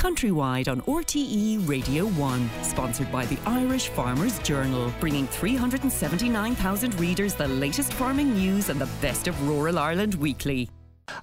countrywide 0.00 0.66
on 0.66 0.80
RTE 0.82 1.68
Radio 1.68 2.06
1. 2.06 2.50
Sponsored 2.62 3.12
by 3.12 3.26
the 3.26 3.36
Irish 3.44 3.88
Farmers 3.88 4.38
Journal, 4.38 4.90
bringing 4.98 5.26
379,000 5.26 6.98
readers 6.98 7.34
the 7.34 7.46
latest 7.46 7.92
farming 7.92 8.32
news 8.32 8.70
and 8.70 8.80
the 8.80 8.88
best 9.02 9.28
of 9.28 9.46
rural 9.46 9.78
Ireland 9.78 10.14
weekly. 10.14 10.70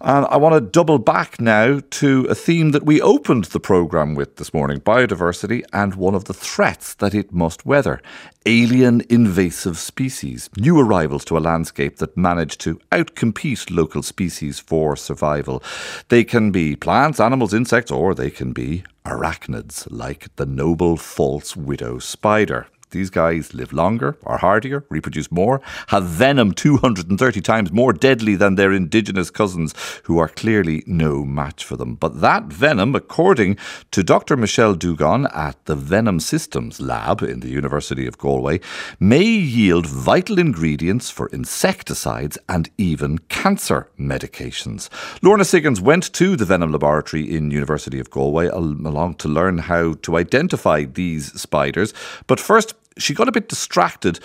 And 0.02 0.26
I 0.28 0.38
want 0.38 0.56
to 0.56 0.62
double 0.62 1.00
back 1.00 1.40
now 1.40 1.82
to 1.90 2.26
a 2.30 2.36
theme 2.36 2.72
that 2.72 2.86
we 2.86 3.02
opened 3.02 3.46
the 3.46 3.60
programme 3.60 4.16
with 4.16 4.38
this 4.38 4.54
morning 4.54 4.80
biodiversity 4.80 5.64
and 5.74 5.96
one 5.96 6.16
of 6.16 6.26
the 6.26 6.34
threats 6.34 6.94
that 6.96 7.14
it 7.14 7.32
must 7.32 7.66
weather 7.66 8.02
alien 8.46 9.02
invasive 9.10 9.78
species, 9.78 10.50
new 10.58 10.80
arrivals 10.80 11.26
to 11.26 11.38
a 11.38 11.40
landscape 11.40 11.98
that 11.98 12.16
manage 12.16 12.58
to 12.58 12.80
outcompete 12.94 13.70
local 13.70 14.02
species 14.02 14.58
for 14.58 14.96
survival. 14.96 15.62
They 16.08 16.24
can 16.24 16.52
be 16.52 16.76
plants, 16.76 17.20
animals, 17.20 17.54
insects, 17.54 17.92
or 17.92 18.16
they 18.16 18.30
can 18.30 18.54
be 18.54 18.84
arachnids, 19.06 19.86
like 19.90 20.34
the 20.38 20.46
noble 20.46 20.96
false 20.96 21.58
widow 21.58 22.00
spider. 22.00 22.68
These 22.92 23.10
guys 23.10 23.54
live 23.54 23.74
longer, 23.74 24.18
are 24.24 24.38
hardier, 24.38 24.86
reproduce 24.90 25.30
more, 25.30 25.62
have 25.88 26.06
venom 26.06 26.54
230 26.54 27.42
times 27.42 27.72
more 27.72 27.92
deadly 27.92 28.36
than 28.36 28.56
their 28.56 28.72
indigenous 28.72 29.30
cousins, 29.30 29.74
who 30.04 30.18
are 30.20 30.30
clearly 30.30 30.84
no 30.88 31.26
match 31.26 31.66
for 31.66 31.76
them. 31.76 31.96
But 31.96 32.22
that 32.22 32.46
venom, 32.46 32.96
according 32.96 33.58
to 33.92 34.04
Dr. 34.04 34.38
Michel 34.38 34.74
Dugon 34.76 35.30
at 35.36 35.64
the 35.66 35.76
Venom 35.76 36.22
Systems 36.22 36.80
Lab 36.80 37.22
in 37.22 37.42
the 37.42 37.50
University 37.50 38.08
of 38.08 38.18
Galway, 38.18 38.62
may 39.00 39.24
yield 39.24 39.86
vital 39.86 40.40
ingredients 40.40 41.10
for 41.10 41.28
insecticides 41.28 42.38
and 42.48 42.70
even 42.78 43.18
cancer 43.30 43.90
medications. 44.00 44.90
Lorna 45.22 45.44
Siggins 45.44 45.82
went 45.82 46.14
to 46.14 46.36
the 46.36 46.46
Venom 46.46 46.72
Laboratory 46.72 47.24
in 47.30 47.52
University 47.52 48.00
of 48.00 48.10
Galway 48.10 48.48
along 48.48 49.16
to 49.16 49.28
learn 49.28 49.58
how 49.58 49.94
to 50.04 50.18
identify 50.18 50.86
these 50.86 51.40
spiders. 51.40 51.94
But 52.28 52.40
first, 52.40 52.76
she 52.98 53.14
got 53.14 53.28
a 53.28 53.32
bit 53.32 53.48
distracted 53.50 54.20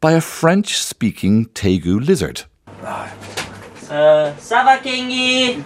by 0.00 0.12
a 0.12 0.20
French 0.20 0.78
speaking 0.78 1.46
Tegu 1.46 2.04
lizard. 2.04 2.44
Uh, 3.88 4.34
ça 4.38 4.64
va, 4.64 4.78
Kingy? 4.82 5.62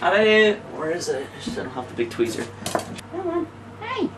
Hello. 0.00 0.54
Where 0.76 0.90
is 0.90 1.08
it? 1.08 1.26
I 1.46 1.54
don't 1.54 1.70
have 1.70 1.88
the 1.88 1.94
big 1.94 2.10
tweezer. 2.10 2.46
Come 3.10 3.28
on. 3.28 3.46
Hey. 3.80 4.10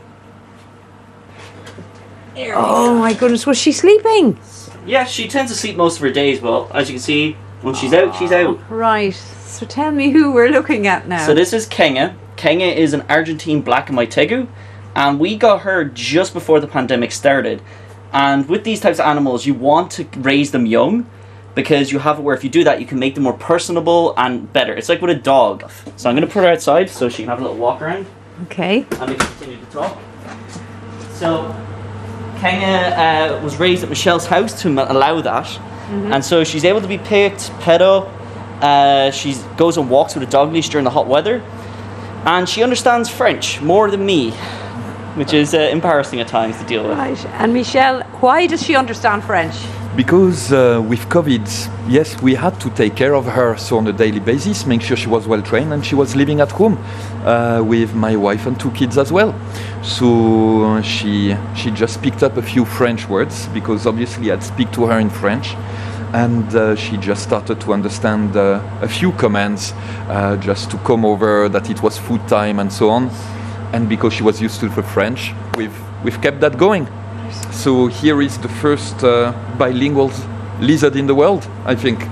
Oh 2.54 2.98
my 2.98 3.14
goodness, 3.14 3.46
was 3.46 3.56
she 3.56 3.72
sleeping? 3.72 4.38
Yeah, 4.84 5.04
she 5.04 5.28
tends 5.28 5.50
to 5.52 5.56
sleep 5.56 5.76
most 5.76 5.96
of 5.96 6.02
her 6.02 6.10
days, 6.10 6.40
but 6.40 6.68
as 6.74 6.88
you 6.88 6.94
can 6.94 7.02
see, 7.02 7.36
when 7.62 7.74
she's 7.74 7.92
out, 7.92 8.14
she's 8.16 8.32
out. 8.32 8.58
Right. 8.70 9.14
So 9.14 9.64
tell 9.66 9.90
me 9.90 10.10
who 10.10 10.32
we're 10.32 10.50
looking 10.50 10.86
at 10.86 11.08
now. 11.08 11.24
So 11.24 11.34
this 11.34 11.52
is 11.52 11.66
Kenya. 11.66 12.14
Kenya 12.36 12.66
is 12.66 12.92
an 12.92 13.02
Argentine 13.08 13.62
black 13.62 13.88
and 13.88 13.96
white 13.96 14.10
tegu, 14.10 14.46
and 14.96 15.20
we 15.20 15.36
got 15.36 15.60
her 15.60 15.84
just 15.84 16.32
before 16.32 16.58
the 16.58 16.66
pandemic 16.66 17.12
started. 17.12 17.62
And 18.12 18.48
with 18.48 18.64
these 18.64 18.80
types 18.80 18.98
of 18.98 19.04
animals, 19.04 19.44
you 19.44 19.52
want 19.52 19.90
to 19.92 20.04
raise 20.16 20.50
them 20.52 20.64
young 20.64 21.08
because 21.54 21.92
you 21.92 21.98
have 21.98 22.18
it 22.18 22.22
where 22.22 22.34
if 22.34 22.42
you 22.42 22.48
do 22.48 22.64
that, 22.64 22.80
you 22.80 22.86
can 22.86 22.98
make 22.98 23.14
them 23.14 23.24
more 23.24 23.34
personable 23.34 24.14
and 24.16 24.50
better. 24.52 24.72
It's 24.74 24.88
like 24.88 25.02
with 25.02 25.10
a 25.10 25.20
dog. 25.20 25.70
So 25.96 26.08
I'm 26.08 26.16
going 26.16 26.26
to 26.26 26.32
put 26.32 26.44
her 26.44 26.50
outside 26.50 26.88
so 26.88 27.10
she 27.10 27.22
can 27.22 27.28
have 27.28 27.40
a 27.40 27.42
little 27.42 27.58
walk 27.58 27.82
around. 27.82 28.06
Okay. 28.44 28.86
and 28.98 29.10
we 29.10 29.16
continue 29.16 29.58
to 29.58 29.66
talk. 29.66 29.98
So, 31.12 31.54
Kenya 32.38 32.94
uh, 32.96 33.40
was 33.42 33.56
raised 33.58 33.82
at 33.82 33.88
Michel's 33.88 34.26
house 34.26 34.60
to 34.62 34.68
allow 34.68 35.22
that, 35.22 35.58
and 35.88 36.22
so 36.22 36.44
she's 36.44 36.66
able 36.66 36.82
to 36.82 36.88
be 36.88 36.98
picked, 36.98 37.50
pedo. 37.60 38.06
Uh, 38.60 39.10
she 39.10 39.34
goes 39.56 39.78
on 39.78 39.88
walks 39.88 40.14
with 40.14 40.22
a 40.22 40.30
dog 40.30 40.52
leash 40.52 40.68
during 40.68 40.84
the 40.84 40.90
hot 40.90 41.06
weather, 41.06 41.40
and 42.26 42.46
she 42.46 42.62
understands 42.62 43.08
French 43.08 43.62
more 43.62 43.90
than 43.90 44.04
me, 44.04 44.34
which 45.16 45.32
is 45.32 45.54
uh, 45.54 45.58
embarrassing 45.58 46.20
at 46.20 46.28
times 46.28 46.58
to 46.58 46.64
deal 46.64 46.86
with. 46.86 46.98
Right. 46.98 47.26
And 47.40 47.52
Michel, 47.52 48.02
why 48.20 48.46
does 48.46 48.62
she 48.62 48.76
understand 48.76 49.24
French? 49.24 49.54
Because 49.96 50.52
uh, 50.52 50.84
with 50.86 51.08
COVID, 51.08 51.48
yes, 51.88 52.20
we 52.20 52.34
had 52.34 52.60
to 52.60 52.68
take 52.70 52.94
care 52.96 53.14
of 53.14 53.24
her 53.24 53.56
so 53.56 53.78
on 53.78 53.86
a 53.86 53.94
daily 53.94 54.20
basis, 54.20 54.66
make 54.66 54.82
sure 54.82 54.94
she 54.94 55.08
was 55.08 55.26
well 55.26 55.40
trained, 55.40 55.72
and 55.72 55.84
she 55.84 55.94
was 55.94 56.14
living 56.14 56.40
at 56.40 56.52
home 56.52 56.76
uh, 57.24 57.62
with 57.64 57.94
my 57.94 58.14
wife 58.14 58.44
and 58.46 58.60
two 58.60 58.70
kids 58.72 58.98
as 58.98 59.10
well. 59.10 59.34
So 59.82 60.64
uh, 60.64 60.82
she 60.82 61.34
she 61.54 61.70
just 61.70 62.02
picked 62.02 62.22
up 62.22 62.36
a 62.36 62.42
few 62.42 62.66
French 62.66 63.08
words 63.08 63.48
because 63.54 63.86
obviously 63.86 64.30
I'd 64.30 64.42
speak 64.42 64.70
to 64.72 64.84
her 64.84 64.98
in 64.98 65.08
French, 65.08 65.54
and 66.12 66.54
uh, 66.54 66.76
she 66.76 66.98
just 66.98 67.22
started 67.22 67.58
to 67.62 67.72
understand 67.72 68.36
uh, 68.36 68.60
a 68.82 68.88
few 68.88 69.12
commands, 69.12 69.72
uh, 70.08 70.36
just 70.36 70.70
to 70.72 70.78
come 70.78 71.06
over 71.06 71.48
that 71.48 71.70
it 71.70 71.82
was 71.82 71.96
food 71.96 72.20
time 72.28 72.58
and 72.58 72.70
so 72.70 72.90
on. 72.90 73.10
And 73.72 73.88
because 73.88 74.12
she 74.14 74.22
was 74.22 74.40
used 74.40 74.60
to 74.60 74.68
the 74.68 74.82
French, 74.82 75.32
we've 75.56 75.76
we've 76.04 76.20
kept 76.22 76.40
that 76.40 76.56
going. 76.58 76.86
So 77.50 77.88
here 77.88 78.22
is 78.22 78.38
the 78.38 78.48
first 78.48 79.02
uh, 79.04 79.32
bilingual 79.58 80.10
lizard 80.60 80.96
in 80.96 81.06
the 81.06 81.14
world, 81.14 81.46
I 81.64 81.74
think. 81.74 81.98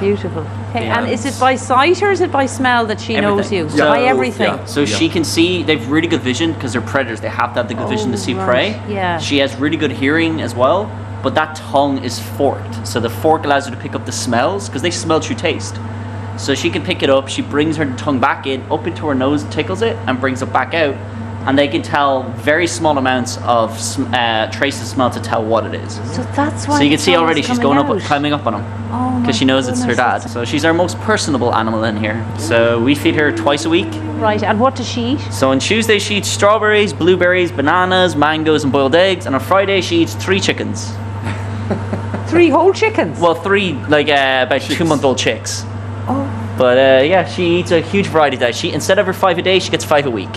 Beautiful. 0.00 0.42
Okay. 0.70 0.84
Yeah. 0.86 0.98
And 1.00 1.10
is 1.10 1.24
it 1.24 1.38
by 1.40 1.56
sight 1.56 2.02
or 2.02 2.10
is 2.12 2.20
it 2.20 2.30
by 2.30 2.46
smell 2.46 2.86
that 2.86 3.00
she 3.00 3.16
knows 3.20 3.50
you? 3.50 3.64
Everything. 3.64 3.78
by 3.86 4.00
everything. 4.02 4.46
yeah. 4.46 4.64
So 4.64 4.84
she 4.84 5.08
can 5.08 5.24
see, 5.24 5.62
they 5.64 5.76
have 5.76 5.90
really 5.90 6.06
good 6.06 6.20
vision 6.22 6.52
because 6.52 6.72
they're 6.72 6.82
predators. 6.82 7.20
They 7.20 7.28
have 7.28 7.52
to 7.54 7.60
have 7.60 7.68
the 7.68 7.74
good 7.74 7.88
vision 7.88 8.08
to 8.12 8.14
Oh, 8.16 8.20
see 8.20 8.34
right. 8.34 8.46
prey. 8.46 8.94
Yeah. 8.94 9.18
She 9.18 9.38
has 9.38 9.56
really 9.56 9.76
good 9.76 9.90
hearing 9.90 10.40
as 10.40 10.54
well, 10.54 10.88
but 11.22 11.34
that 11.34 11.56
tongue 11.56 11.98
is 12.04 12.20
forked. 12.36 12.86
So 12.86 13.00
the 13.00 13.10
fork 13.10 13.44
allows 13.44 13.66
her 13.66 13.72
to 13.74 13.80
pick 13.80 13.94
up 13.96 14.06
the 14.06 14.12
smells 14.12 14.68
because 14.68 14.82
they 14.82 14.90
smell 14.92 15.20
through 15.20 15.36
taste. 15.36 15.74
So 16.38 16.54
she 16.54 16.70
can 16.70 16.82
pick 16.84 17.02
it 17.02 17.10
up, 17.10 17.28
she 17.28 17.42
brings 17.42 17.76
her 17.76 17.96
tongue 17.96 18.20
back 18.20 18.46
in, 18.46 18.62
up 18.70 18.86
into 18.86 19.06
her 19.08 19.14
nose, 19.14 19.44
tickles 19.44 19.82
it, 19.82 19.96
and 20.06 20.20
brings 20.20 20.40
it 20.40 20.52
back 20.52 20.72
out. 20.74 20.94
And 21.46 21.58
they 21.58 21.68
can 21.68 21.82
tell 21.82 22.24
very 22.32 22.66
small 22.66 22.98
amounts 22.98 23.38
of 23.38 23.78
sm- 23.80 24.12
uh, 24.12 24.50
traces 24.50 24.82
of 24.82 24.88
smell 24.88 25.10
to 25.10 25.20
tell 25.20 25.44
what 25.44 25.64
it 25.66 25.74
is. 25.74 25.94
So 26.14 26.22
that's 26.36 26.68
why. 26.68 26.78
So 26.78 26.84
you 26.84 26.90
can 26.90 26.98
see 26.98 27.16
already 27.16 27.42
she's 27.42 27.58
coming 27.58 27.76
going 27.76 28.00
up, 28.00 28.06
climbing 28.06 28.32
up 28.32 28.46
on 28.46 28.54
him 28.54 28.64
Oh 28.90 29.20
because 29.20 29.36
she 29.36 29.44
knows 29.44 29.66
it's 29.68 29.82
her 29.84 29.94
dad. 29.94 30.18
So 30.18 30.44
she's 30.44 30.64
our 30.64 30.74
most 30.74 30.98
personable 30.98 31.54
animal 31.54 31.84
in 31.84 31.96
here. 31.96 32.26
So 32.38 32.82
we 32.82 32.94
feed 32.94 33.14
her 33.14 33.32
twice 33.32 33.64
a 33.64 33.70
week. 33.70 33.88
Right. 34.18 34.42
And 34.42 34.60
what 34.60 34.74
does 34.74 34.88
she 34.88 35.12
eat? 35.12 35.20
So 35.32 35.50
on 35.50 35.58
Tuesday 35.58 35.98
she 35.98 36.16
eats 36.16 36.28
strawberries, 36.28 36.92
blueberries, 36.92 37.50
bananas, 37.50 38.14
mangoes, 38.14 38.64
and 38.64 38.72
boiled 38.72 38.94
eggs. 38.94 39.24
And 39.26 39.34
on 39.34 39.40
Friday 39.40 39.80
she 39.80 40.02
eats 40.02 40.14
three 40.14 40.40
chickens. 40.40 40.92
Three 42.26 42.50
whole 42.50 42.74
chickens. 42.74 43.18
Well, 43.20 43.34
three 43.34 43.72
like 43.88 44.08
uh, 44.08 44.44
about 44.46 44.60
two-month-old 44.60 45.16
chicks. 45.16 45.64
But 46.58 46.76
uh, 46.76 47.02
yeah, 47.04 47.24
she 47.24 47.60
eats 47.60 47.70
a 47.70 47.80
huge 47.80 48.08
variety 48.08 48.34
of 48.34 48.40
that. 48.40 48.54
She 48.56 48.72
instead 48.72 48.98
of 48.98 49.06
her 49.06 49.12
five 49.12 49.38
a 49.38 49.42
day, 49.42 49.60
she 49.60 49.70
gets 49.70 49.84
five 49.84 50.06
a 50.06 50.10
week. 50.10 50.34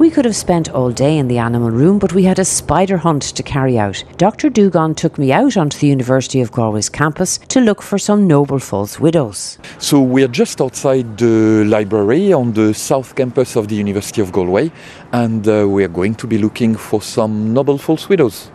We 0.00 0.10
could 0.10 0.24
have 0.24 0.34
spent 0.34 0.70
all 0.70 0.90
day 0.90 1.18
in 1.18 1.28
the 1.28 1.36
animal 1.36 1.70
room, 1.70 1.98
but 1.98 2.14
we 2.14 2.24
had 2.24 2.38
a 2.38 2.44
spider 2.44 2.96
hunt 2.96 3.22
to 3.22 3.42
carry 3.42 3.78
out. 3.78 4.02
Dr. 4.16 4.48
Dugon 4.48 4.96
took 4.96 5.18
me 5.18 5.30
out 5.30 5.58
onto 5.58 5.78
the 5.78 5.88
University 5.88 6.40
of 6.40 6.50
Galway's 6.50 6.88
campus 6.88 7.38
to 7.48 7.60
look 7.60 7.82
for 7.82 7.98
some 7.98 8.26
noble 8.26 8.58
false 8.58 8.98
widows. 8.98 9.58
So 9.78 10.00
we're 10.00 10.26
just 10.26 10.62
outside 10.62 11.18
the 11.18 11.64
library 11.66 12.32
on 12.32 12.54
the 12.54 12.72
south 12.72 13.14
campus 13.14 13.56
of 13.56 13.68
the 13.68 13.76
University 13.76 14.22
of 14.22 14.32
Galway, 14.32 14.72
and 15.12 15.46
uh, 15.46 15.68
we 15.68 15.84
are 15.84 15.88
going 15.88 16.14
to 16.14 16.26
be 16.26 16.38
looking 16.38 16.74
for 16.76 17.02
some 17.02 17.52
noble 17.52 17.76
false 17.76 18.08
widows. 18.08 18.50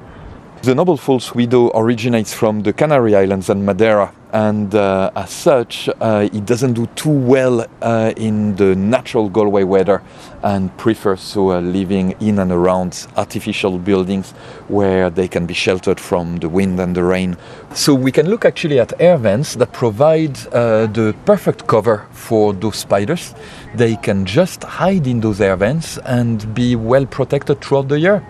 The 0.63 0.73
noble 0.73 0.97
false 0.97 1.35
widow 1.35 1.69
originates 1.75 2.33
from 2.33 2.61
the 2.61 2.73
Canary 2.73 3.15
Islands 3.15 3.51
and 3.51 3.63
Madeira, 3.63 4.11
and 4.35 4.75
uh, 4.75 5.11
as 5.15 5.29
such, 5.29 5.87
uh, 6.01 6.27
it 6.33 6.45
doesn't 6.45 6.73
do 6.73 6.87
too 6.87 7.09
well 7.09 7.65
uh, 7.81 8.11
in 8.17 8.53
the 8.57 8.75
natural 8.75 9.29
Galway 9.29 9.63
weather 9.63 10.03
and 10.43 10.75
prefers 10.75 11.21
so 11.21 11.51
uh, 11.51 11.61
living 11.61 12.15
in 12.19 12.39
and 12.39 12.51
around 12.51 13.07
artificial 13.15 13.79
buildings 13.79 14.31
where 14.67 15.09
they 15.09 15.29
can 15.29 15.45
be 15.45 15.53
sheltered 15.53 16.01
from 16.01 16.35
the 16.39 16.49
wind 16.49 16.81
and 16.81 16.93
the 16.93 17.03
rain. 17.03 17.37
So 17.73 17.95
we 17.95 18.11
can 18.11 18.29
look 18.29 18.43
actually 18.43 18.77
at 18.77 18.91
air 18.99 19.15
vents 19.15 19.55
that 19.55 19.71
provide 19.71 20.37
uh, 20.47 20.87
the 20.87 21.15
perfect 21.23 21.65
cover 21.65 22.05
for 22.11 22.51
those 22.51 22.75
spiders. 22.75 23.33
They 23.73 23.95
can 23.95 24.25
just 24.25 24.65
hide 24.65 25.07
in 25.07 25.21
those 25.21 25.39
air 25.39 25.55
vents 25.55 25.97
and 25.99 26.53
be 26.53 26.75
well 26.75 27.05
protected 27.05 27.61
throughout 27.61 27.87
the 27.87 27.99
year. 27.99 28.21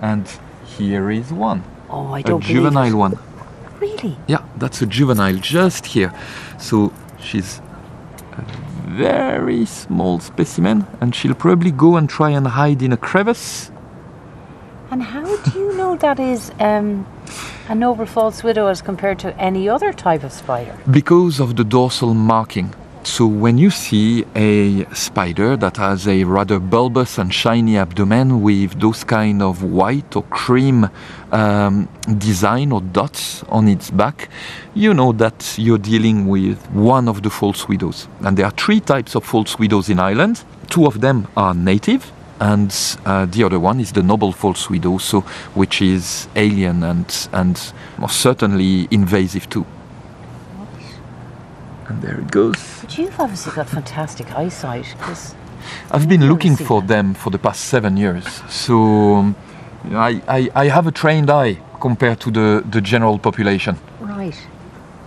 And 0.00 0.26
here 0.78 1.10
is 1.10 1.30
one, 1.30 1.62
Oh, 1.90 2.06
I 2.06 2.20
a 2.20 2.22
don't 2.22 2.40
believe 2.40 2.56
juvenile 2.56 2.96
one. 2.96 3.18
Really? 3.80 4.16
Yeah, 4.26 4.44
that's 4.56 4.82
a 4.82 4.86
juvenile 4.86 5.36
just 5.36 5.86
here. 5.86 6.12
So 6.58 6.92
she's 7.20 7.60
a 8.32 8.44
very 8.88 9.66
small 9.66 10.20
specimen, 10.20 10.86
and 11.00 11.14
she'll 11.14 11.34
probably 11.34 11.70
go 11.70 11.96
and 11.96 12.08
try 12.08 12.30
and 12.30 12.46
hide 12.46 12.82
in 12.82 12.92
a 12.92 12.96
crevice. 12.96 13.70
And 14.90 15.02
how 15.02 15.36
do 15.36 15.58
you 15.58 15.76
know 15.76 15.96
that 15.96 16.20
is 16.20 16.52
um, 16.60 17.06
a 17.68 17.74
noble 17.74 18.06
false 18.06 18.44
widow 18.44 18.68
as 18.68 18.80
compared 18.80 19.18
to 19.20 19.36
any 19.38 19.68
other 19.68 19.92
type 19.92 20.22
of 20.22 20.32
spider? 20.32 20.76
because 20.90 21.40
of 21.40 21.56
the 21.56 21.64
dorsal 21.64 22.14
marking. 22.14 22.72
So 23.06 23.24
when 23.24 23.56
you 23.56 23.70
see 23.70 24.24
a 24.34 24.84
spider 24.92 25.56
that 25.58 25.76
has 25.76 26.08
a 26.08 26.24
rather 26.24 26.58
bulbous 26.58 27.18
and 27.18 27.32
shiny 27.32 27.78
abdomen 27.78 28.42
with 28.42 28.80
those 28.80 29.04
kind 29.04 29.42
of 29.42 29.62
white 29.62 30.16
or 30.16 30.24
cream 30.24 30.90
um, 31.30 31.88
design 32.18 32.72
or 32.72 32.80
dots 32.80 33.44
on 33.44 33.68
its 33.68 33.92
back, 33.92 34.28
you 34.74 34.92
know 34.92 35.12
that 35.12 35.54
you're 35.56 35.78
dealing 35.78 36.26
with 36.26 36.58
one 36.72 37.08
of 37.08 37.22
the 37.22 37.30
false 37.30 37.68
widows. 37.68 38.08
And 38.22 38.36
there 38.36 38.46
are 38.46 38.50
three 38.50 38.80
types 38.80 39.14
of 39.14 39.24
false 39.24 39.56
widows 39.56 39.88
in 39.88 40.00
Ireland. 40.00 40.42
Two 40.68 40.84
of 40.86 41.00
them 41.00 41.28
are 41.36 41.54
native, 41.54 42.10
and 42.40 42.74
uh, 43.06 43.26
the 43.26 43.44
other 43.44 43.60
one 43.60 43.78
is 43.78 43.92
the 43.92 44.02
noble 44.02 44.32
false 44.32 44.68
widow, 44.68 44.98
so 44.98 45.20
which 45.54 45.80
is 45.80 46.26
alien 46.34 46.82
and 46.82 47.28
and 47.32 47.72
most 47.98 48.20
certainly 48.20 48.88
invasive 48.90 49.48
too. 49.48 49.64
And 51.86 52.02
there 52.02 52.18
it 52.18 52.32
goes. 52.32 52.75
But 52.86 52.98
you've 52.98 53.18
obviously 53.18 53.52
got 53.52 53.68
fantastic 53.68 54.32
eyesight. 54.36 54.94
'cause- 55.00 55.34
I've 55.90 56.08
been 56.08 56.28
looking 56.28 56.54
for 56.56 56.80
that. 56.80 56.86
them 56.88 57.14
for 57.14 57.30
the 57.30 57.38
past 57.38 57.64
seven 57.64 57.96
years, 57.96 58.24
so 58.48 59.34
you 59.84 59.90
know, 59.90 59.98
I, 59.98 60.22
I, 60.28 60.50
I 60.54 60.68
have 60.68 60.86
a 60.86 60.92
trained 60.92 61.28
eye 61.28 61.58
compared 61.80 62.20
to 62.20 62.30
the, 62.30 62.62
the 62.70 62.80
general 62.80 63.18
population. 63.18 63.76
right. 64.00 64.36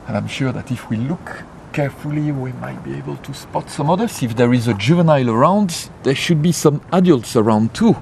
And 0.08 0.18
I'm 0.18 0.28
sure 0.28 0.52
that 0.52 0.72
if 0.72 0.90
we 0.90 0.98
look 0.98 1.44
carefully, 1.72 2.32
we 2.34 2.52
might 2.54 2.84
be 2.84 2.96
able 2.96 3.16
to 3.18 3.34
spot 3.34 3.70
some 3.70 3.90
others. 3.90 4.22
If 4.24 4.36
there 4.36 4.52
is 4.54 4.68
a 4.68 4.74
juvenile 4.74 5.30
around, 5.30 5.90
there 6.04 6.16
should 6.16 6.42
be 6.42 6.52
some 6.52 6.82
adults 6.92 7.36
around 7.38 7.74
too, 7.74 7.96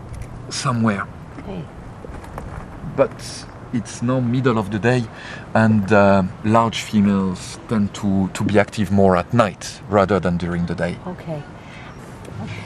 somewhere. 0.50 1.06
Okay. 1.40 1.62
But 2.96 3.46
it's 3.74 4.02
now 4.02 4.20
middle 4.20 4.58
of 4.58 4.72
the 4.72 4.80
day, 4.80 5.04
and 5.54 5.92
uh, 5.92 6.24
large 6.44 6.82
females 6.82 7.60
tend 7.68 7.94
to, 7.96 8.30
to 8.34 8.44
be 8.44 8.60
active 8.60 8.92
more 8.92 9.18
at 9.18 9.34
night 9.34 9.82
rather 9.90 10.20
than 10.20 10.38
during 10.38 10.66
the 10.66 10.76
day. 10.76 10.98
Okay. 11.08 11.44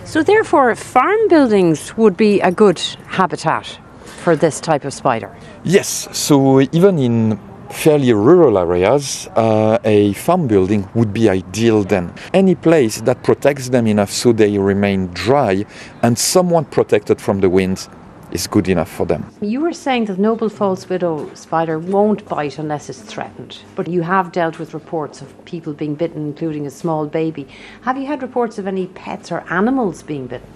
So, 0.06 0.24
therefore, 0.24 0.76
farm 0.76 1.28
buildings 1.30 1.96
would 1.98 2.18
be 2.18 2.42
a 2.42 2.52
good 2.52 2.80
habitat 3.08 3.80
for 4.04 4.36
this 4.36 4.60
type 4.60 4.86
of 4.86 4.94
spider. 4.94 5.36
Yes, 5.64 6.08
so 6.12 6.62
even 6.62 7.00
in 7.00 7.40
fairly 7.72 8.14
rural 8.14 8.58
areas, 8.58 9.28
uh, 9.36 9.80
a 9.84 10.14
farm 10.14 10.48
building 10.48 10.88
would 10.94 11.14
be 11.14 11.30
ideal 11.30 11.84
then. 11.84 12.14
Any 12.34 12.56
place 12.56 13.02
that 13.02 13.24
protects 13.24 13.70
them 13.70 13.88
enough 13.88 14.12
so 14.12 14.34
they 14.34 14.58
remain 14.58 15.08
dry 15.08 15.66
and 16.02 16.18
somewhat 16.18 16.70
protected 16.70 17.22
from 17.22 17.40
the 17.40 17.50
wind 17.50 17.88
is 18.32 18.48
good 18.48 18.70
enough 18.70 18.90
for 18.90 19.06
them. 19.06 19.26
You 19.42 19.62
were 19.62 19.74
saying 19.74 20.06
that 20.06 20.18
noble 20.18 20.50
false 20.50 20.88
widow 20.88 21.34
spider 21.34 21.80
won't 21.80 22.28
bite 22.28 22.58
unless 22.58 22.90
it's 22.90 23.02
threatened, 23.02 23.60
but 23.76 23.88
you 23.88 24.02
have 24.02 24.32
dealt 24.32 24.60
with 24.60 24.74
reports 24.74 25.22
of 25.22 25.46
people 25.46 25.74
being 25.74 25.96
bitten, 25.96 26.28
including 26.28 26.66
a 26.66 26.72
small 26.72 27.06
baby. 27.08 27.48
Have 27.82 27.98
you 27.98 28.06
had 28.06 28.22
reports 28.22 28.58
of 28.58 28.68
any 28.68 28.88
pets 28.88 29.32
or 29.32 29.44
animals 29.50 30.04
being 30.04 30.28
bitten? 30.28 30.48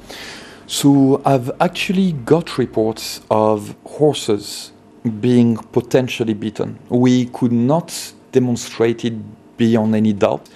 So 0.67 1.21
I've 1.25 1.51
actually 1.59 2.13
got 2.13 2.57
reports 2.57 3.21
of 3.29 3.75
horses 3.85 4.71
being 5.19 5.57
potentially 5.57 6.33
bitten. 6.33 6.79
We 6.89 7.25
could 7.27 7.51
not 7.51 8.13
demonstrate 8.31 9.05
it 9.05 9.13
beyond 9.57 9.95
any 9.95 10.13
doubt, 10.13 10.49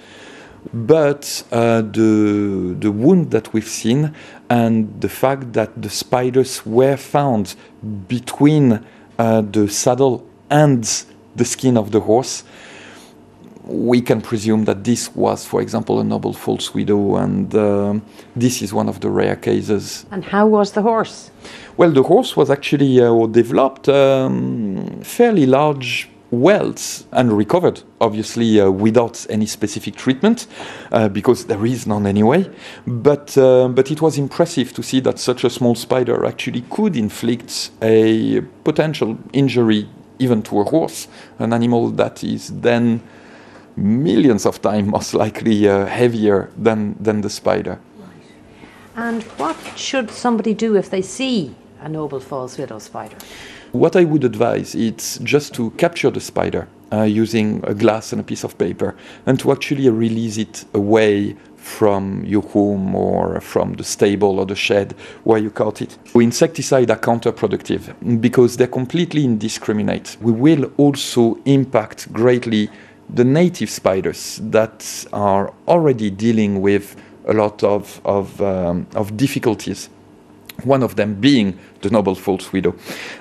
but 0.72 1.42
uh, 1.52 1.82
the 1.82 2.76
the 2.78 2.90
wound 2.90 3.30
that 3.30 3.52
we've 3.52 3.68
seen 3.68 4.14
and 4.48 5.00
the 5.00 5.08
fact 5.08 5.52
that 5.52 5.70
the 5.80 5.88
spiders 5.88 6.64
were 6.66 6.96
found 6.96 7.54
between 8.08 8.84
uh, 9.18 9.40
the 9.40 9.68
saddle 9.68 10.26
and 10.50 11.04
the 11.36 11.44
skin 11.44 11.76
of 11.76 11.90
the 11.90 12.00
horse 12.00 12.44
we 13.70 14.00
can 14.00 14.20
presume 14.20 14.64
that 14.64 14.82
this 14.82 15.14
was, 15.14 15.44
for 15.44 15.60
example, 15.60 16.00
a 16.00 16.04
noble 16.04 16.32
false 16.32 16.74
widow, 16.74 17.16
and 17.16 17.54
um 17.54 18.02
this 18.34 18.62
is 18.62 18.72
one 18.72 18.88
of 18.88 18.98
the 19.00 19.08
rare 19.08 19.36
cases. 19.36 20.06
And 20.10 20.24
how 20.24 20.46
was 20.46 20.72
the 20.72 20.82
horse? 20.82 21.30
Well, 21.76 21.92
the 21.92 22.02
horse 22.02 22.36
was 22.36 22.50
actually 22.50 23.00
uh, 23.00 23.26
developed 23.26 23.88
um, 23.88 25.00
fairly 25.02 25.46
large 25.46 26.08
welts 26.30 27.06
and 27.12 27.32
recovered, 27.32 27.82
obviously 28.00 28.60
uh, 28.60 28.70
without 28.70 29.26
any 29.28 29.46
specific 29.46 29.96
treatment, 29.96 30.46
uh, 30.92 31.08
because 31.08 31.46
there 31.46 31.64
is 31.66 31.86
none 31.86 32.06
anyway. 32.06 32.48
But 32.86 33.36
uh, 33.36 33.68
but 33.68 33.90
it 33.90 34.00
was 34.00 34.18
impressive 34.18 34.72
to 34.74 34.82
see 34.82 35.00
that 35.00 35.18
such 35.18 35.44
a 35.44 35.50
small 35.50 35.74
spider 35.74 36.24
actually 36.24 36.62
could 36.70 36.96
inflict 36.96 37.70
a 37.82 38.40
potential 38.64 39.18
injury 39.32 39.88
even 40.18 40.42
to 40.42 40.60
a 40.60 40.64
horse, 40.64 41.08
an 41.38 41.52
animal 41.52 41.90
that 41.90 42.22
is 42.22 42.48
then 42.60 43.00
millions 43.76 44.46
of 44.46 44.60
times 44.60 44.88
most 44.98 45.14
likely 45.14 45.68
uh, 45.68 45.86
heavier 45.86 46.50
than 46.56 46.96
than 47.00 47.22
the 47.22 47.30
spider. 47.30 47.78
And 48.96 49.22
what 49.38 49.56
should 49.76 50.10
somebody 50.10 50.52
do 50.52 50.76
if 50.76 50.90
they 50.90 51.02
see 51.02 51.54
a 51.82 51.88
noble 51.88 52.20
false 52.20 52.58
widow 52.58 52.78
spider? 52.78 53.16
What 53.72 53.96
I 53.96 54.04
would 54.04 54.24
advise 54.24 54.74
is 54.74 55.18
just 55.22 55.54
to 55.54 55.70
capture 55.72 56.10
the 56.10 56.20
spider 56.20 56.66
uh, 56.92 57.02
using 57.02 57.62
a 57.64 57.74
glass 57.74 58.12
and 58.12 58.20
a 58.20 58.24
piece 58.24 58.44
of 58.44 58.58
paper 58.58 58.96
and 59.26 59.38
to 59.40 59.52
actually 59.52 59.88
release 59.88 60.38
it 60.38 60.64
away 60.74 61.36
from 61.56 62.24
your 62.24 62.42
home 62.42 62.94
or 62.94 63.40
from 63.40 63.74
the 63.74 63.84
stable 63.84 64.38
or 64.40 64.46
the 64.46 64.56
shed 64.56 64.92
where 65.24 65.38
you 65.38 65.50
caught 65.50 65.82
it. 65.82 65.96
Insecticide 66.14 66.90
are 66.90 66.98
counterproductive 66.98 68.20
because 68.20 68.56
they're 68.56 68.66
completely 68.66 69.24
indiscriminate. 69.24 70.16
We 70.20 70.32
will 70.32 70.72
also 70.78 71.38
impact 71.44 72.12
greatly 72.12 72.70
the 73.08 73.24
native 73.24 73.70
spiders 73.70 74.40
that 74.42 75.06
are 75.12 75.52
already 75.68 76.10
dealing 76.10 76.60
with 76.60 76.96
a 77.26 77.34
lot 77.34 77.62
of, 77.62 78.00
of, 78.04 78.40
um, 78.40 78.86
of 78.94 79.16
difficulties 79.16 79.90
one 80.64 80.82
of 80.82 80.96
them 80.96 81.14
being 81.14 81.58
the 81.82 81.90
noble 81.90 82.14
false 82.14 82.52
widow. 82.52 82.74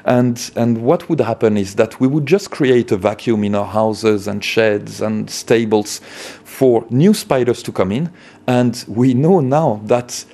And, 0.05 0.51
and 0.55 0.83
what 0.83 1.09
would 1.09 1.21
happen 1.21 1.57
is 1.57 1.75
that 1.75 1.99
we 1.99 2.07
would 2.07 2.25
just 2.25 2.51
create 2.51 2.91
a 2.91 2.97
vacuum 2.97 3.43
in 3.43 3.55
our 3.55 3.65
houses 3.65 4.27
and 4.27 4.43
sheds 4.43 5.01
and 5.01 5.29
stables 5.29 5.99
for 6.43 6.85
new 6.89 7.13
spiders 7.13 7.63
to 7.63 7.71
come 7.71 7.91
in. 7.91 8.11
And 8.47 8.83
we 8.87 9.13
know 9.13 9.39
now 9.39 9.81
that 9.85 10.25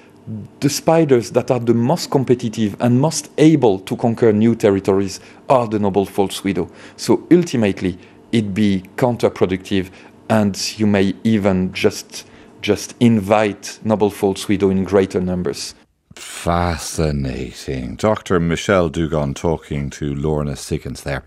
the 0.60 0.70
spiders 0.70 1.32
that 1.32 1.52
are 1.52 1.60
the 1.60 1.74
most 1.74 2.10
competitive 2.10 2.76
and 2.80 3.00
most 3.00 3.30
able 3.38 3.80
to 3.80 3.96
conquer 3.96 4.34
new 4.34 4.56
territories 4.56 5.20
are 5.50 5.68
the 5.68 5.78
noble 5.80 6.06
false 6.06 6.44
widow. 6.44 6.70
So 6.98 7.28
ultimately, 7.32 7.98
it'd 8.32 8.54
be 8.54 8.84
counterproductive, 8.96 9.92
and 10.30 10.80
you 10.80 10.88
may 10.88 11.14
even 11.24 11.72
just 11.74 12.26
just 12.62 12.96
invite 13.00 13.80
noble 13.84 14.10
false 14.10 14.48
widow 14.48 14.72
in 14.72 14.84
greater 14.84 15.22
numbers. 15.22 15.76
Fascinating. 16.16 17.96
Dr. 17.96 18.40
Michel 18.40 18.90
Dugon 18.90 19.36
talking 19.36 19.90
to 19.92 20.14
Lorna 20.16 20.56
Siggins 20.56 21.04
there. 21.04 21.24